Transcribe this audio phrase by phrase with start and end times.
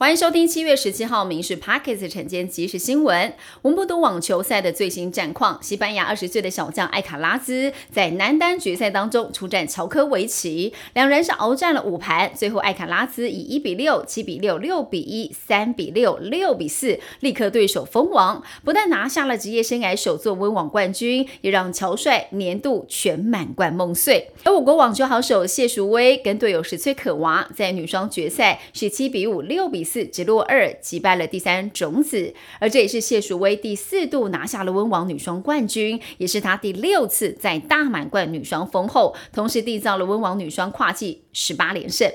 [0.00, 3.30] 欢迎收听七月十七号《民事 Pockets 晨间即时新闻》。
[3.62, 24.30] 温布顿网球赛的最新战况：西班牙二十岁的小将艾卡拉兹在男单决赛当中出战乔科维奇，两人是鏖战了五盘，最后艾卡拉兹以一比六、七比六、六比一、三比六、六比四力克对手封王，不但拿下了职业生涯首座温网冠军，也让乔帅年度全满贯梦碎。
[24.44, 29.87] 而我国网球好手谢淑薇跟队友石崔可娃在女双决赛是七比五、六比。
[29.88, 42.12] 四直落二击败了第三种子，而这也是谢淑薇第四度拿下了温网女双冠军，也是她第六次在大满贯女双封后，同时缔造了温网女双跨季十八连胜。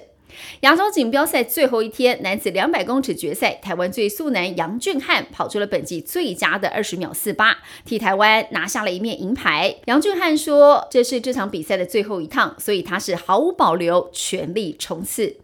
[0.62, 9.76] 亚洲锦标赛最后一天，男子两百公尺决赛，台湾最速男杨俊翰跑出了本季最佳的二十秒四八，替台湾拿下了一面银牌。
[9.86, 15.38] 杨俊翰说：“这是这场比赛的最后一趟，所以他是毫无保留，全力冲刺。”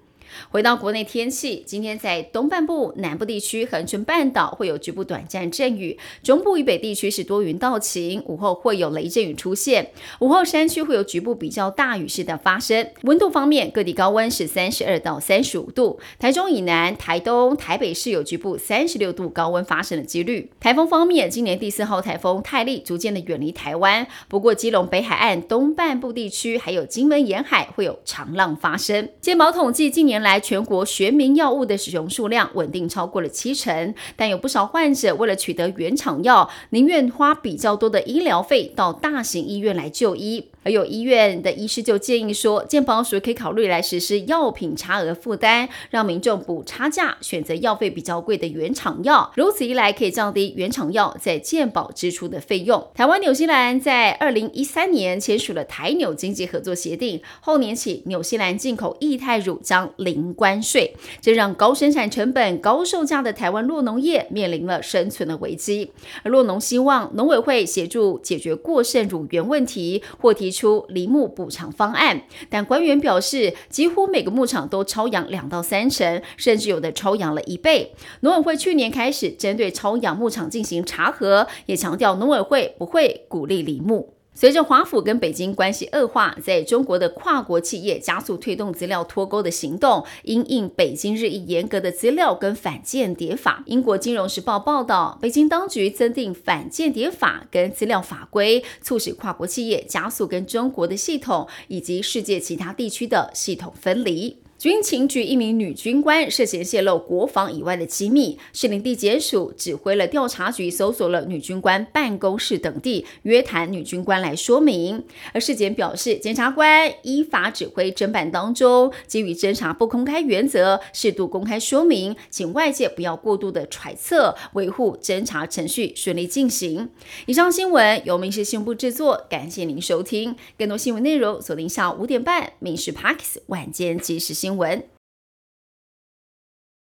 [0.49, 9.91] 回到国内天气，今天在东半部、南部地区、恒春半岛会有局部短暂阵雨，中部以北地区是多云到晴，午后会有雷阵雨出现。
[10.19, 12.87] 午后山区会有局部比较大雨势的发生。
[13.03, 20.51] 温度方面，各地高温是三十二到三十五度，台中以南、台东、台北市有局部三十六度高温发生的几率。
[20.59, 29.09] 台风方面，今年第四号台风泰利逐渐的远离台湾，不过基隆北海岸东半部地区还有金门沿海会有长浪发生。
[29.19, 30.18] 健保统计近年。
[30.21, 40.49] 来，全国学名药物的使用数量稳定超过了七成，但有不少患者为了取得原厂药，宁愿花比较多的医疗费到大型医院来就医。
[40.63, 49.31] 而有医院的医师就建议说，健保署可以考虑来实施药品差额负担，让民众补差价，选择药费比较贵的原厂药。
[49.37, 52.85] 如此一来，可以降低原厂药在健保支出的费用。
[52.93, 65.91] 台湾、纽西兰在二零一三年签署了台纽经济合作协定，后年起，纽西兰进口液态乳将零关税，这让高生产成本、高售价的台湾酪农业面临了生存的危机。
[66.23, 70.48] 而酪农希望农委会协助解决过剩乳源问题，或提。
[70.49, 77.93] 提出林木补偿方案，但官员表示，几乎每个牧场都超养两到三成，甚至有的超养了一倍。
[78.21, 84.15] 农委会去年开始针对超养牧场进行查核，也强调农委会不会鼓励林木。
[84.39, 93.61] 随着华府跟北京关系恶化，在中国的跨国企业加速推动资料脱钩的行动，因应北京日益严格的资料跟反间谍法。
[93.65, 104.37] 英国金融时报报道，北京当局增订反间谍法跟资料法规，促使跨国企业加速跟中国的系统以及世界其他地区的系统分离。
[104.59, 115.01] 军情局一名女军官涉嫌泄露国防以外的机密，士林地检署指挥了调查局搜索了女军官办公室等地，约谈女军官来说明。
[115.31, 126.89] 而事检表示，检察官依法指挥侦办当中，基于侦查不公开原则，适度公开说明，请外界不要过度的揣测，维护侦查程序顺利进行。
[127.27, 130.35] 以上新闻由民事新闻部制作，感谢您收听。
[130.57, 134.47] 更多新闻内容锁定下午五点半《民事 Parks 晚间即时新》。
[134.49, 134.98] 新闻。